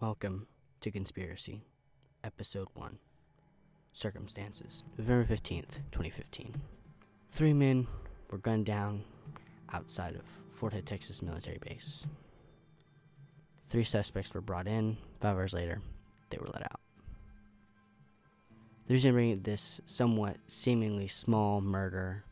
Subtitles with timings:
[0.00, 0.46] Welcome
[0.82, 1.64] to Conspiracy,
[2.22, 3.00] Episode 1
[3.90, 6.54] Circumstances, November 15th, 2015.
[7.30, 7.88] Three men
[8.30, 9.02] were gunned down
[9.72, 10.22] outside of
[10.52, 12.06] Fort Hood, Texas military base.
[13.68, 14.98] Three suspects were brought in.
[15.20, 15.80] Five hours later,
[16.30, 16.78] they were let out.
[18.86, 22.22] The reason I bring this somewhat seemingly small murder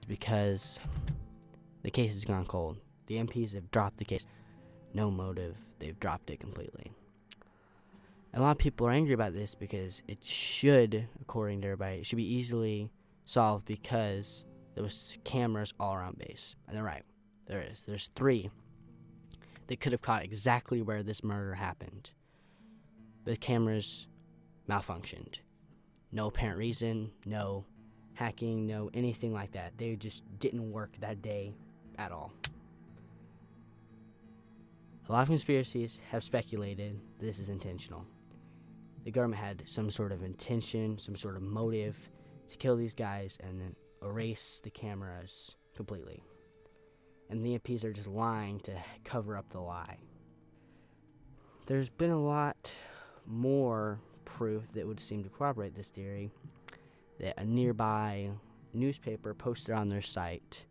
[0.00, 0.80] is because
[1.82, 2.78] the case has gone cold.
[3.06, 4.24] The MPs have dropped the case.
[4.94, 5.56] No motive.
[5.80, 6.92] They've dropped it completely.
[8.32, 12.06] A lot of people are angry about this because it should, according to everybody, it
[12.06, 12.90] should be easily
[13.24, 16.56] solved because there was cameras all around base.
[16.66, 17.04] And they're right.
[17.46, 17.82] There is.
[17.86, 18.50] There's three
[19.66, 22.10] that could have caught exactly where this murder happened.
[23.24, 24.08] The cameras
[24.68, 25.38] malfunctioned.
[26.12, 27.64] No apparent reason, no
[28.14, 29.72] hacking, no anything like that.
[29.76, 31.54] They just didn't work that day
[31.98, 32.32] at all.
[35.06, 38.06] A lot of conspiracies have speculated this is intentional.
[39.04, 41.96] The government had some sort of intention, some sort of motive
[42.48, 46.22] to kill these guys and then erase the cameras completely.
[47.28, 48.72] And the MPs are just lying to
[49.04, 49.98] cover up the lie.
[51.66, 52.74] There's been a lot
[53.26, 56.30] more proof that would seem to corroborate this theory
[57.20, 58.30] that a nearby
[58.72, 60.64] newspaper posted on their site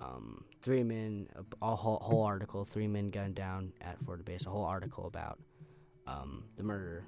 [0.00, 1.28] um, three men,
[1.60, 5.38] a whole, whole article, three men gunned down at Fort Base, a whole article about
[6.06, 7.04] um, the murder.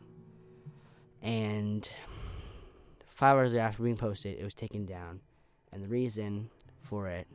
[1.23, 1.89] And
[3.09, 5.21] five hours after being posted, it was taken down.
[5.73, 6.51] And the reason
[6.83, 7.27] for it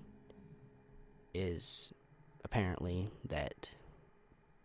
[1.33, 1.93] is
[2.43, 3.71] apparently that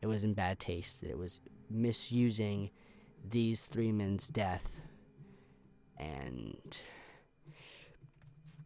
[0.03, 2.71] it was in bad taste, that it was misusing
[3.27, 4.81] these three men's death.
[5.99, 6.81] And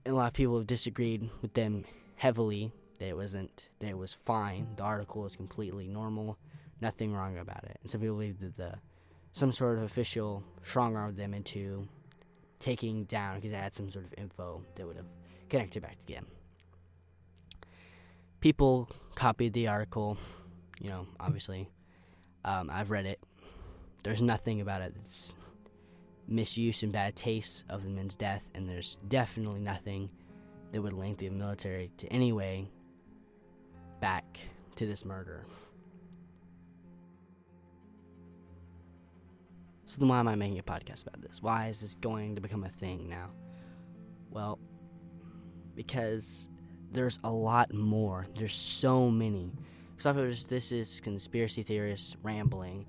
[0.07, 1.85] a lot of people have disagreed with them
[2.17, 4.69] heavily that it wasn't that it was fine.
[4.77, 6.39] The article was completely normal,
[6.81, 7.79] nothing wrong about it.
[7.83, 8.75] And some people believe that the
[9.33, 11.87] some sort of official strong armed them into
[12.59, 15.07] taking down because it had some sort of info that would have
[15.49, 16.25] connected back again.
[18.41, 20.17] People copied the article,
[20.81, 21.69] you know, obviously.
[22.45, 23.21] Um, I've read it.
[24.05, 25.35] There's nothing about it that's
[26.29, 30.11] misuse and bad taste of the men's death, and there's definitely nothing
[30.77, 32.69] that would link the military to any way
[33.99, 34.39] back
[34.75, 35.47] to this murder.
[39.87, 41.41] So then why am I making a podcast about this?
[41.41, 43.31] Why is this going to become a thing now?
[44.31, 44.59] Well,
[45.75, 46.51] because
[46.93, 48.27] there's a lot more.
[48.37, 49.55] There's so many.
[50.05, 52.85] Of this is conspiracy theorists rambling,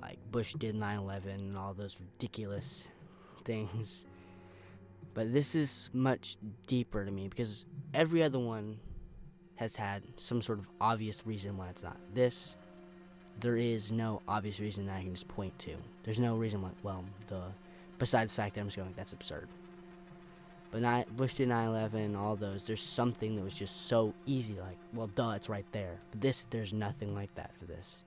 [0.00, 2.88] like Bush did 9/11 and all those ridiculous
[3.44, 4.06] things.
[5.14, 8.78] But this is much deeper to me because every other one
[9.56, 11.98] has had some sort of obvious reason why it's not.
[12.14, 12.56] This,
[13.40, 15.74] there is no obvious reason that I can just point to.
[16.02, 17.42] There's no reason why, well, the,
[17.98, 19.48] besides the fact that I'm just going, that's absurd.
[20.70, 24.54] But not, Bush did 9 11, all those, there's something that was just so easy,
[24.54, 25.98] like, well, duh, it's right there.
[26.12, 28.04] But this, there's nothing like that for this.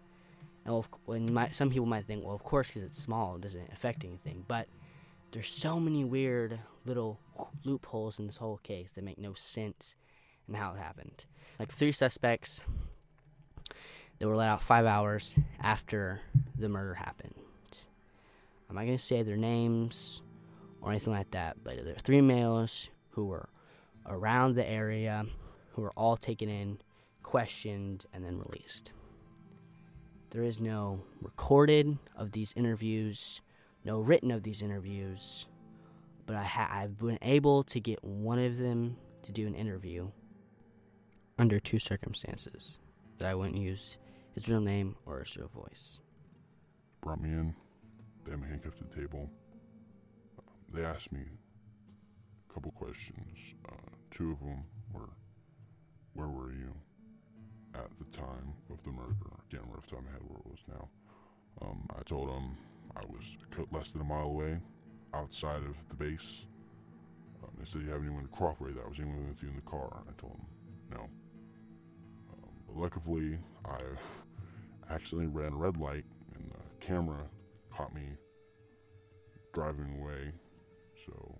[0.66, 3.42] And well, when my, some people might think, well, of course, because it's small, it
[3.42, 4.46] doesn't affect anything.
[4.48, 4.68] But
[5.32, 7.20] there's so many weird little
[7.64, 9.96] loopholes in this whole case that make no sense
[10.48, 11.26] in how it happened.
[11.60, 12.62] Like three suspects
[14.20, 16.22] that were let out five hours after
[16.58, 17.36] the murder happened.
[18.70, 20.22] I'm not going to say their names
[20.82, 23.50] or anything like that, but there are three males who were
[24.06, 25.26] around the area
[25.72, 26.80] who were all taken in,
[27.22, 28.92] questioned, and then released.
[30.32, 33.42] There is no recorded of these interviews
[33.86, 35.46] no written of these interviews,
[36.26, 40.10] but I ha- I've been able to get one of them to do an interview
[41.38, 42.78] under two circumstances
[43.18, 43.98] that I wouldn't use
[44.34, 46.00] his real name or his real voice.
[47.02, 47.56] Brought me in,
[48.26, 49.30] they had me handcuffed to the table.
[50.74, 51.22] They asked me
[52.50, 53.38] a couple questions.
[53.70, 53.76] Uh,
[54.12, 55.10] two of them were,
[56.14, 56.74] Where were you
[57.76, 59.16] at the time of the murder?
[59.32, 60.90] I can't remember the time I had where it was now.
[61.62, 62.58] Um, I told them
[62.96, 63.38] I was
[63.72, 64.60] less than a mile away,
[65.14, 66.46] outside of the base.
[67.44, 68.88] Um, they said, You have anyone to cooperate that?
[68.88, 70.04] Was even with you in the car.
[70.08, 70.46] I told them,
[70.92, 71.02] No.
[72.32, 76.06] Um, but luckily, I accidentally ran a red light,
[76.36, 77.24] and the camera
[77.76, 78.04] caught me
[79.54, 80.32] driving away.
[80.96, 81.36] So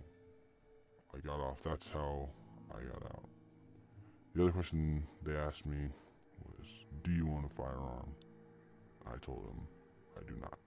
[1.14, 1.62] I got off.
[1.62, 2.28] That's how
[2.70, 3.28] I got out.
[4.34, 5.88] The other question they asked me
[6.58, 8.14] was, Do you want a firearm?
[9.06, 9.68] I told them,
[10.16, 10.58] I do not.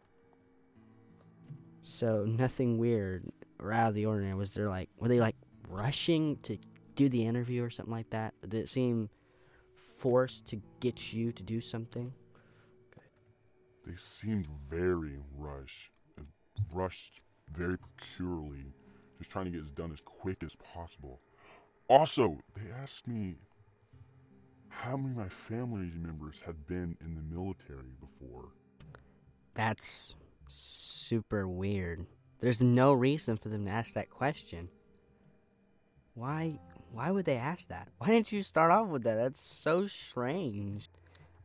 [1.87, 3.23] So nothing weird
[3.59, 4.35] or out of the ordinary.
[4.35, 5.35] Was there like were they like
[5.69, 6.57] rushing to
[6.95, 8.33] do the interview or something like that?
[8.41, 9.09] Did it seem
[9.95, 12.13] forced to get you to do something?
[13.87, 16.27] they seemed very rushed, and
[16.73, 17.21] rushed
[17.53, 18.65] very peculiarly,
[19.17, 21.21] just trying to get this done as quick as possible.
[21.87, 23.37] Also, they asked me
[24.67, 28.49] how many of my family members had been in the military before.
[29.53, 30.15] That's
[30.47, 32.05] super weird.
[32.39, 34.69] There's no reason for them to ask that question.
[36.13, 36.59] Why
[36.91, 37.89] why would they ask that?
[37.97, 39.15] Why didn't you start off with that?
[39.15, 40.89] That's so strange.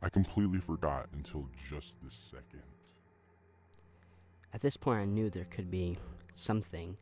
[0.03, 2.63] I completely forgot until just this second.
[4.55, 5.99] At this point I knew there could be
[6.33, 6.97] something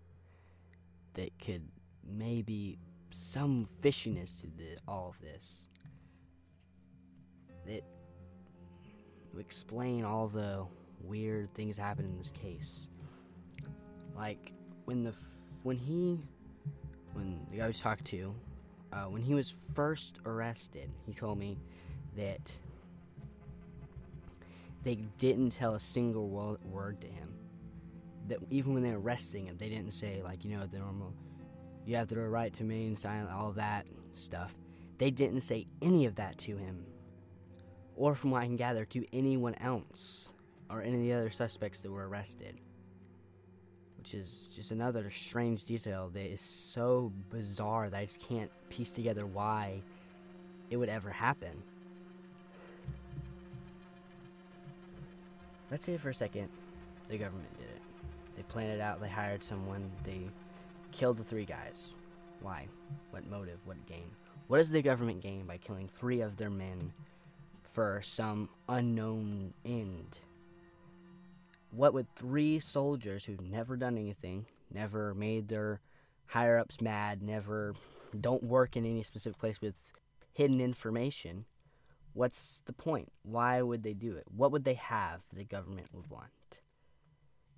[1.15, 1.69] that could
[2.05, 2.79] maybe
[3.11, 5.69] some fishiness to the, all of this.
[7.67, 7.83] That
[9.33, 10.67] would explain all the
[11.05, 12.89] weird things happen in this case.
[14.17, 14.53] Like
[14.85, 15.15] when the
[15.63, 16.19] when he
[17.13, 18.35] when the guy was talked to,
[18.93, 21.59] uh, when he was first arrested, he told me
[22.17, 22.59] that
[24.83, 27.35] they didn't tell a single wo- word to him.
[28.29, 31.13] That even when they were arresting him, they didn't say like you know the normal,
[31.85, 34.55] you have the right to remain silent, all that stuff.
[34.99, 36.85] They didn't say any of that to him,
[37.97, 40.33] or from what I can gather, to anyone else
[40.71, 42.59] or any of the other suspects that were arrested
[44.01, 48.93] which is just another strange detail that is so bizarre that I just can't piece
[48.93, 49.83] together why
[50.71, 51.63] it would ever happen.
[55.71, 56.49] Let's say for a second
[57.09, 57.83] the government did it.
[58.37, 60.31] They planned it out, they hired someone, they
[60.93, 61.95] killed the three guys.
[62.41, 62.69] Why?
[63.11, 63.61] What motive?
[63.67, 64.11] What gain?
[64.47, 66.95] What does the government gain by killing three of their men
[67.75, 70.21] for some unknown end?
[71.71, 75.81] What would three soldiers who've never done anything, never made their
[76.27, 77.75] higher ups mad, never
[78.19, 79.93] don't work in any specific place with
[80.33, 81.45] hidden information,
[82.13, 83.13] what's the point?
[83.23, 84.25] Why would they do it?
[84.35, 86.31] What would they have the government would want?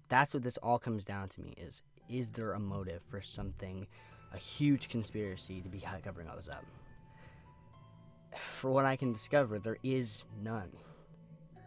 [0.08, 3.86] That's what this all comes down to me is is there a motive for something
[4.34, 6.64] a huge conspiracy to be covering all this up?
[8.36, 10.70] For what I can discover, there is none.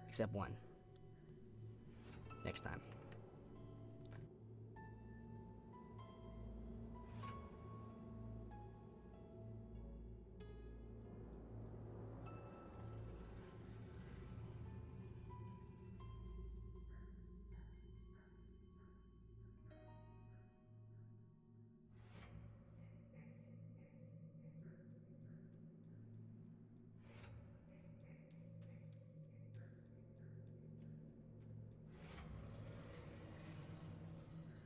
[0.08, 0.56] Except one
[2.46, 2.80] next time.